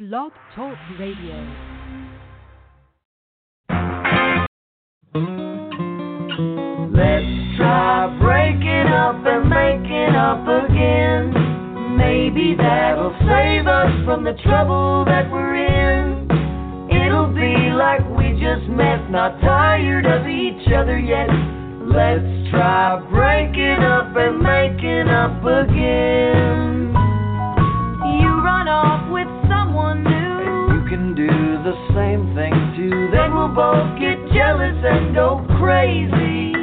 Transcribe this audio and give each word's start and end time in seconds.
Blog 0.00 0.32
Talk 0.56 0.78
Radio. 0.98 1.36
Let's 6.88 7.58
try 7.58 8.08
breaking 8.18 8.88
up 8.88 9.20
and 9.26 9.50
making 9.50 10.16
up 10.16 10.48
again. 10.48 11.98
Maybe 11.98 12.54
that'll 12.56 13.14
save 13.28 13.66
us 13.66 13.92
from 14.06 14.24
the 14.24 14.32
trouble 14.42 15.04
that 15.04 15.30
we're 15.30 15.56
in. 15.56 16.24
It'll 16.90 17.34
be 17.34 17.68
like 17.76 18.00
we 18.16 18.32
just 18.40 18.70
met, 18.70 19.10
not 19.10 19.38
tired 19.42 20.06
of 20.06 20.26
each 20.26 20.66
other 20.72 20.98
yet. 20.98 21.28
Let's 21.84 22.48
try 22.48 23.04
breaking 23.10 23.84
up 23.84 24.16
and 24.16 24.40
making 24.40 25.08
up 25.12 25.44
again. 25.44 26.88
You 28.16 28.40
run 28.40 28.66
off 28.66 29.12
with 29.12 29.39
can 30.90 31.14
do 31.14 31.28
the 31.28 31.72
same 31.94 32.34
thing 32.34 32.50
too. 32.74 32.90
Then 33.12 33.32
we'll 33.32 33.54
both 33.54 33.96
get 34.00 34.18
jealous 34.34 34.74
and 34.82 35.14
go 35.14 35.46
crazy. 35.60 36.59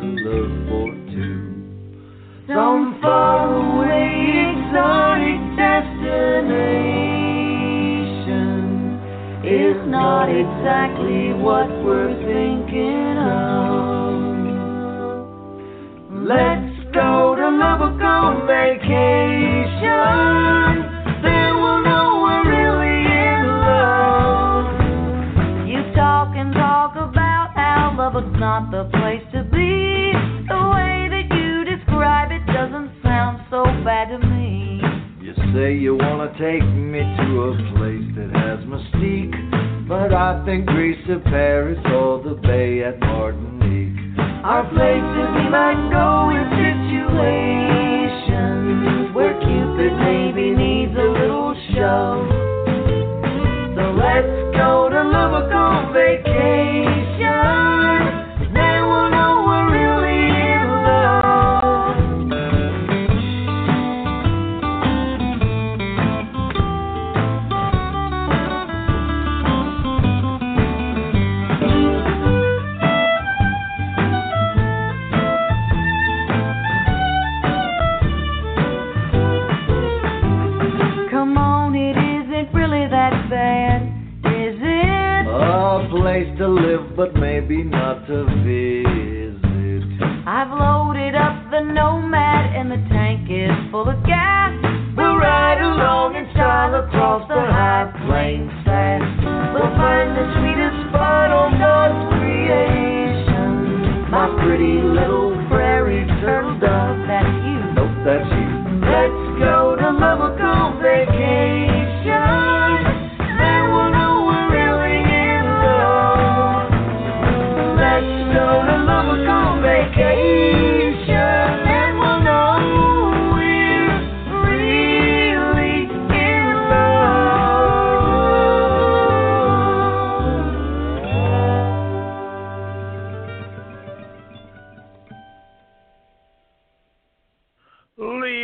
Gondola 0.00 0.48
for 0.68 0.88
two. 1.12 1.36
Some 2.48 2.98
faraway 3.00 4.08
exotic 4.50 5.40
destination 5.60 6.30
is 9.44 9.76
not 9.86 10.28
exactly 10.28 11.32
what 11.34 11.68
we're 11.84 12.14
thinking 12.26 13.18
of. 13.18 14.18
Let's 16.26 16.94
go 16.94 17.36
to 17.36 17.50
Lubbock 17.50 18.00
on 18.00 18.46
vacation. 18.46 19.92
Then 21.22 21.54
we'll 21.60 21.80
say 35.54 35.74
you 35.74 35.94
wanna 35.96 36.32
take 36.38 36.62
me 36.62 37.00
to 37.00 37.42
a 37.42 37.52
place 37.74 38.06
that 38.14 38.30
has 38.34 38.60
mystique, 38.66 39.34
but 39.88 40.12
I 40.12 40.44
think 40.44 40.66
Greece 40.66 41.08
or 41.08 41.18
Paris 41.20 41.78
or 41.86 42.22
the 42.22 42.34
Bay 42.34 42.84
at 42.84 43.00
Martinique. 43.00 43.98
Our 44.44 44.64
places 44.70 45.28
we 45.34 45.48
might 45.50 45.90
go 45.90 46.30
in 46.30 46.44
situations 46.54 47.90
where 49.14 49.34
Cupid 49.40 49.92
maybe 49.98 50.50
needs 50.54 50.94
a 50.96 51.08
little 51.20 51.54
show. 51.74 52.26
So 53.74 53.82
let's 53.98 54.56
go 54.56 54.88
to 54.90 55.02
Lubbock 55.02 55.52
on 55.52 55.92
vacation. 55.92 56.59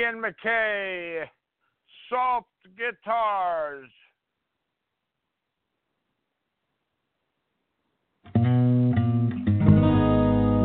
Ian 0.06 0.23
McKay, 0.23 1.25
Soft 2.08 2.47
Guitars. 2.76 3.91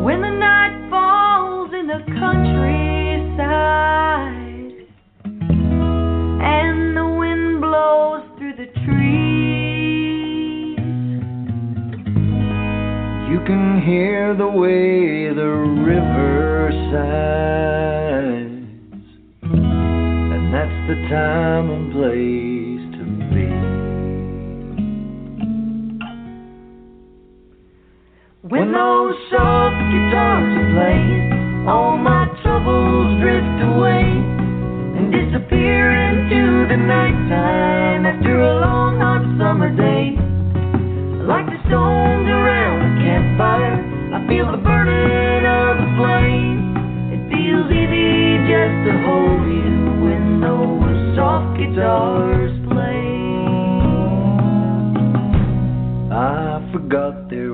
When 0.04 0.20
the 0.20 0.30
night 0.30 0.88
falls 0.90 1.72
in 1.72 1.88
the 1.88 2.04
countryside 2.20 3.42
and 6.42 6.96
the 6.96 7.06
wind 7.18 7.60
blows 7.60 8.22
through 8.38 8.56
the 8.56 8.66
trees, 8.84 10.78
you 13.28 13.40
can 13.44 13.82
hear 13.84 14.36
the 14.36 14.46
way 14.46 15.34
the 15.34 15.48
river 15.84 16.70
sighs. 16.92 17.81
the 20.92 21.08
time 21.08 21.70
and 21.70 21.88
place 21.90 22.84
to 22.92 23.04
be. 23.32 23.48
When 28.44 28.72
those 28.72 29.16
soft 29.32 29.78
guitars 29.88 30.52
are 30.52 30.68
playing, 30.76 31.64
all 31.66 31.96
my 31.96 32.28
troubles 32.42 33.08
drift 33.24 33.58
away 33.72 34.04
and 34.04 35.08
disappear 35.08 35.96
into 35.96 36.68
the 36.68 36.76
nighttime 36.76 38.04
after 38.04 38.42
a 38.42 38.60
long 38.60 39.00
hot 39.00 39.24
summer 39.40 39.74
day. 39.74 40.12
Like 41.24 41.46
the 41.46 41.56
stones 41.68 42.28
around 42.28 42.84
a 42.84 42.92
campfire, 43.00 43.80
I 44.12 44.28
feel 44.28 44.52
the 44.52 44.61
guitars 51.56 52.52
play. 52.68 53.02
I 56.10 56.70
forgot 56.72 57.28
their. 57.30 57.51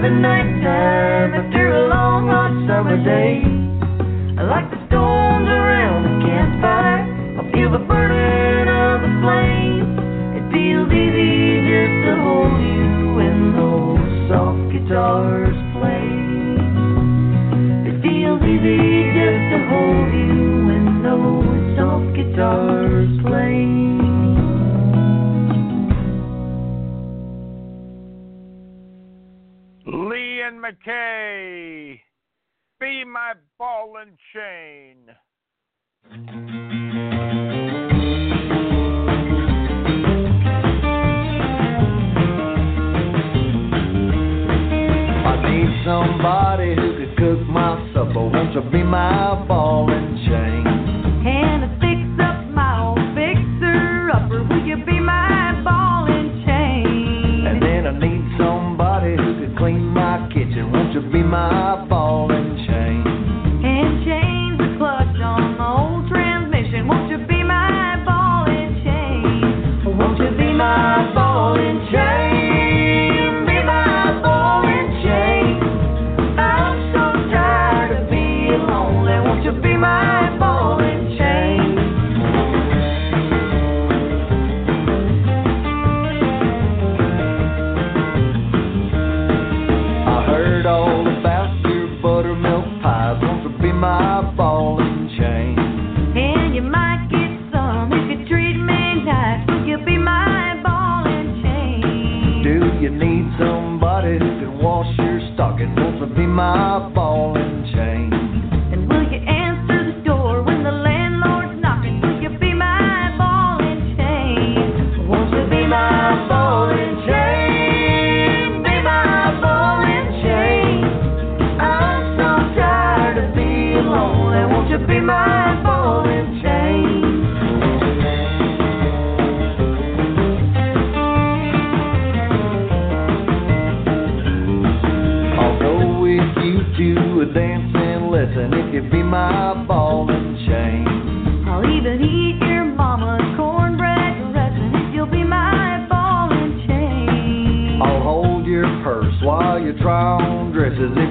the 0.00 0.10
nighttime 0.10 1.34
after 1.34 1.68
a 1.70 1.88
long 1.88 2.28
hot 2.28 2.52
summer 2.68 3.02
day. 3.02 3.47
McKay. 30.68 31.98
Be 32.78 33.04
my 33.04 33.32
ball 33.58 33.94
and 34.00 34.18
chain. 34.34 35.08
I 45.24 45.36
need 45.42 45.84
somebody 45.86 46.74
who 46.74 46.98
could 46.98 47.16
cook 47.16 47.40
my 47.48 47.90
supper. 47.94 48.28
Won't 48.28 48.52
you 48.52 48.60
be 48.70 48.82
my 48.82 49.46
ball 49.46 49.90
and 49.90 50.18
chain? 50.26 50.64
Hey. 51.24 51.57
my 61.28 61.67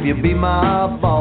you 0.07 0.13
be 0.21 0.33
my 0.33 0.87
boss? 1.01 1.16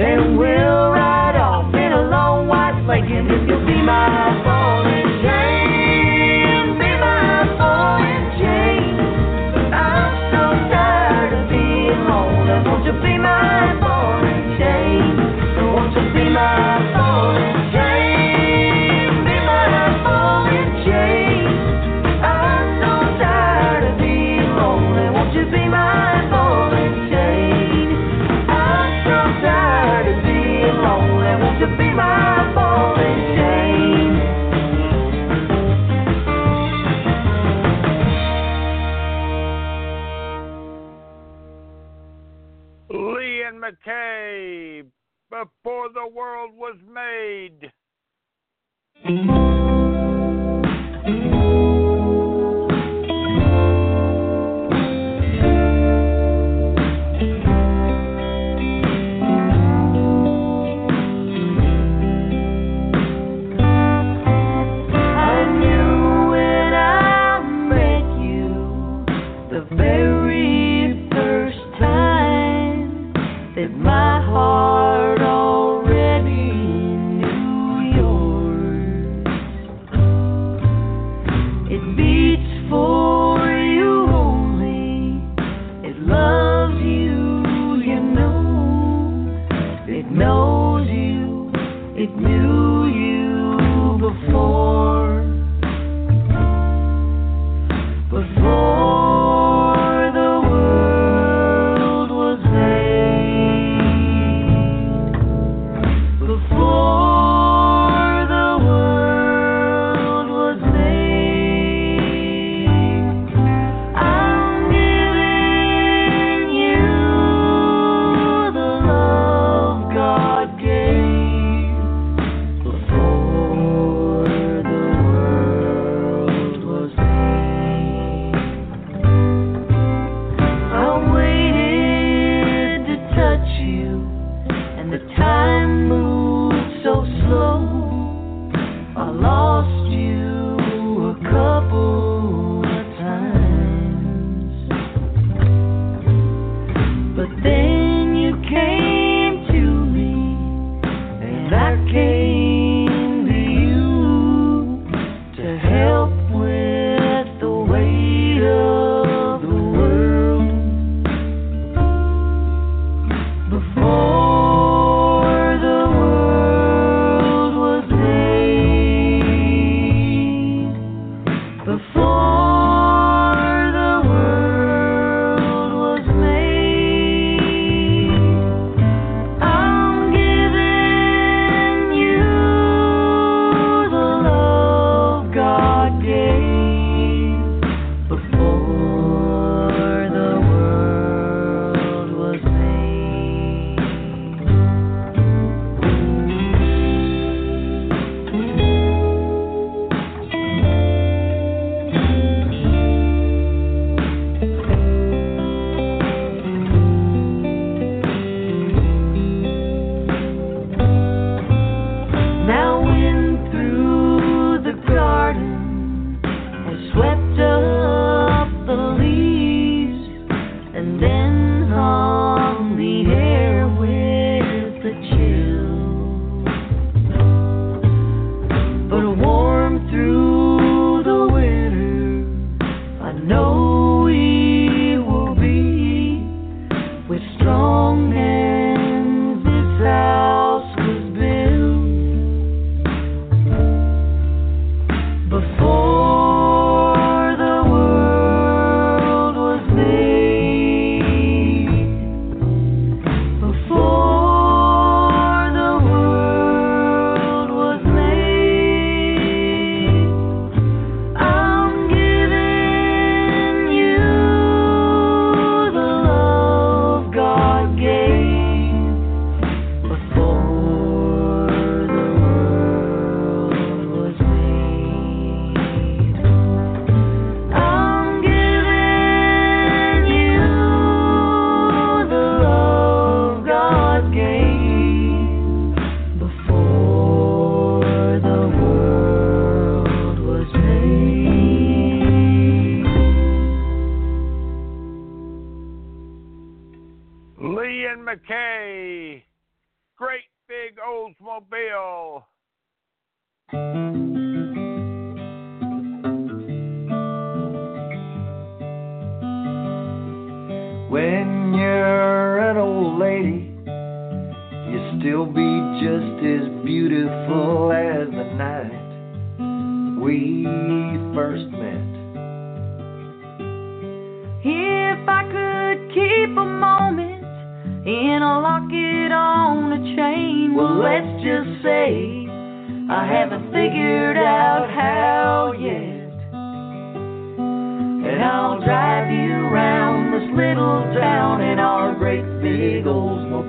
then 0.00 0.36
we'll 0.38 0.59
McKay 43.86 44.84
before 45.30 45.88
the 45.92 46.06
world 46.12 46.50
was 46.54 46.76
made. 46.92 47.70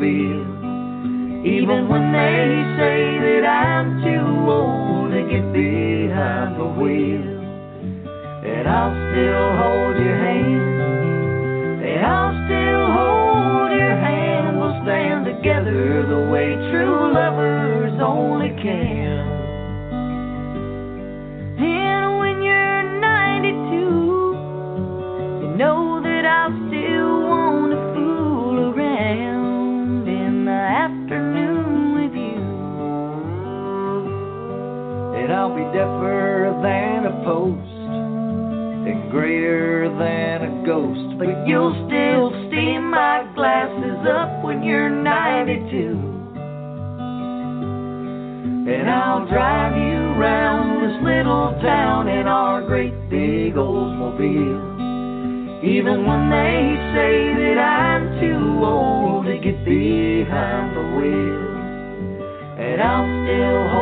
Oldsmobile. 0.01 1.45
Even 1.45 1.87
when 1.87 2.11
they 2.11 2.63
say 2.77 3.19
that 3.19 3.45
I'm 3.45 4.01
too 4.03 4.51
old 4.51 5.11
to 5.11 5.21
get 5.29 5.53
behind 5.53 6.59
the 6.59 6.65
wheel. 6.65 7.21
And 8.43 8.67
I'll 8.67 8.93
still 9.11 9.50
post 37.23 37.81
and 38.88 39.12
grayer 39.12 39.89
than 39.89 40.41
a 40.41 40.65
ghost. 40.65 41.17
But 41.17 41.47
you'll 41.47 41.75
still 41.88 42.29
steam 42.47 42.89
my 42.89 43.23
glasses 43.36 44.07
up 44.07 44.43
when 44.43 44.63
you're 44.63 44.89
92. 44.89 46.12
And 48.71 48.89
I'll 48.89 49.27
drive 49.27 49.75
you 49.75 50.13
round 50.19 50.84
this 50.84 50.97
little 51.03 51.51
town 51.62 52.07
in 52.07 52.27
our 52.27 52.62
great 52.65 53.10
big 53.10 53.55
Oldsmobile. 53.55 54.69
Even 55.63 56.05
when 56.05 56.29
they 56.29 56.75
say 56.95 57.34
that 57.38 57.57
I'm 57.60 58.19
too 58.19 58.65
old 58.65 59.25
to 59.25 59.38
get 59.38 59.63
behind 59.65 60.75
the 60.75 60.84
wheel. 60.97 61.51
And 62.57 62.81
I'll 62.81 63.05
still 63.25 63.67
hold 63.69 63.80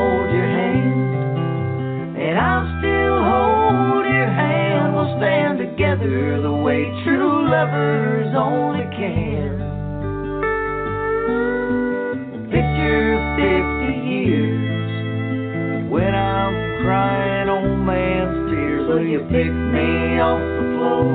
pick 19.30 19.54
me 19.54 20.18
off 20.18 20.42
the 20.42 20.66
floor 20.74 21.06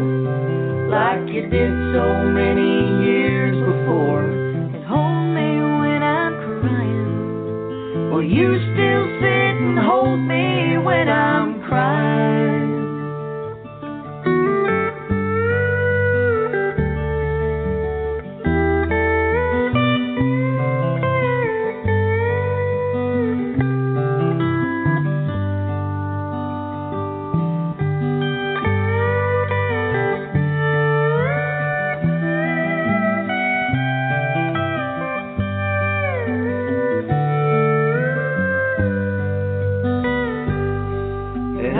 like 0.86 1.26
you 1.34 1.50
did 1.50 1.74
so 1.90 2.06
many 2.30 3.02
years 3.02 3.58
before? 3.58 4.22
And 4.22 4.84
hold 4.86 5.34
me 5.34 5.58
eh, 5.58 5.78
when 5.82 6.00
I'm 6.00 6.34
crying. 6.62 8.10
Will 8.12 8.22
you 8.22 8.54
still 8.70 9.04
sit 9.18 9.54
and 9.58 9.78
hold 9.78 10.20
me 10.20 10.78
when 10.78 11.08
I'm 11.08 11.33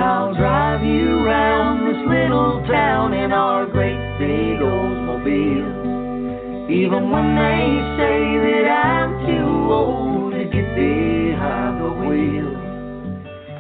I'll 0.05 0.35
drive 0.35 0.83
you 0.85 1.25
round 1.25 1.87
this 1.89 1.97
little 2.07 2.63
town 2.69 3.15
in 3.15 3.33
our 3.33 3.65
great 3.65 3.97
big 4.19 4.61
Oldsmobile. 4.61 6.69
Even 6.69 7.09
when 7.09 7.35
they 7.41 7.81
say 7.97 8.37
that 8.45 8.69
I'm 8.69 9.17
too 9.25 9.73
old 9.73 10.35
to 10.35 10.45
get 10.45 10.77
behind 10.77 11.81
the 11.81 11.89
wheel. 12.05 12.53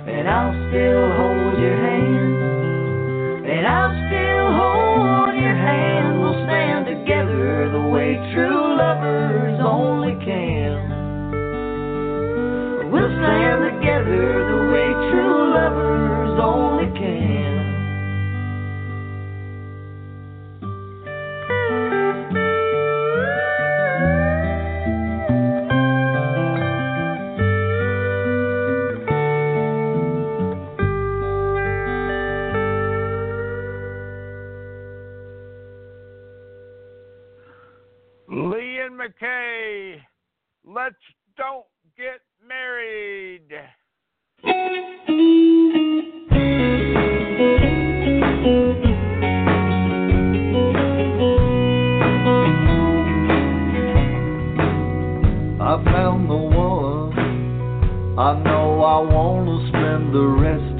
And 0.04 0.28
I'll 0.28 0.52
still 0.68 1.16
hold 1.16 1.56
your 1.64 1.80
hand. 1.80 2.36
And 3.48 3.64
I'll 3.66 3.96
still 4.04 4.52
hold 4.52 5.32
your 5.40 5.56
hand. 5.56 6.20
We'll 6.20 6.44
stand 6.44 6.84
together 6.84 7.72
the 7.72 7.88
way 7.88 8.20
true 8.34 8.76
lovers 8.76 9.60
only 9.64 10.12
can. 10.22 10.92
We'll 12.92 13.16
stand 13.16 13.80
together 13.80 14.43
I 58.24 58.32
know 58.32 58.80
I 58.80 59.00
want 59.00 59.44
to 59.44 59.68
spend 59.68 60.14
the 60.14 60.26
rest 60.26 60.73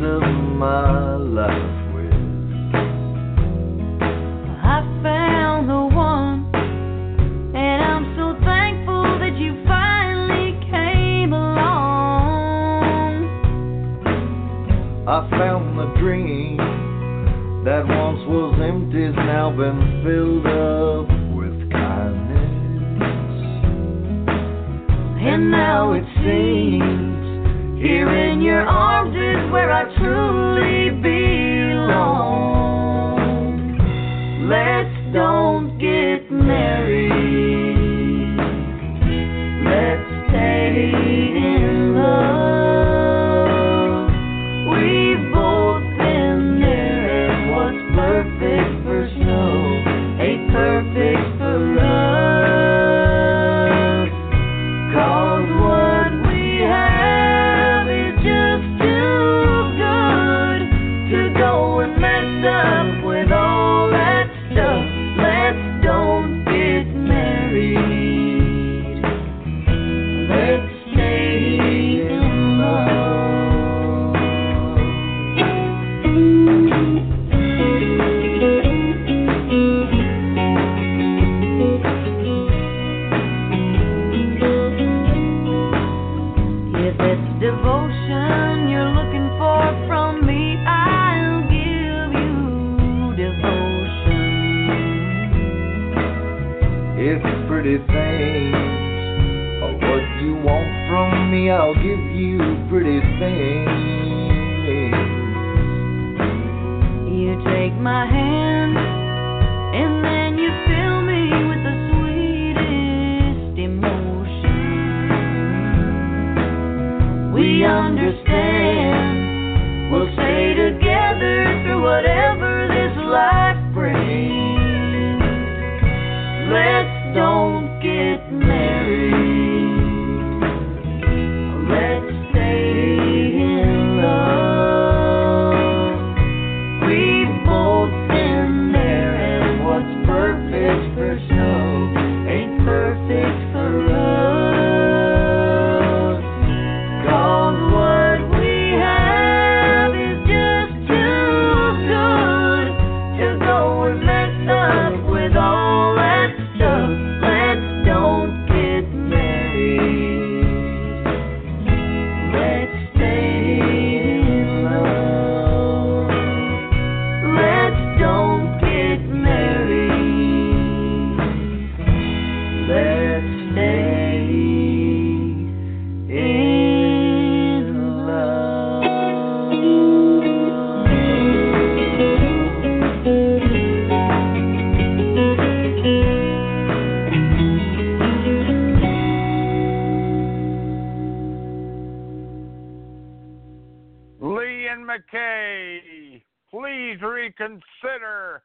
McKay, 194.95 196.23
please 196.51 197.01
reconsider. 197.03 198.43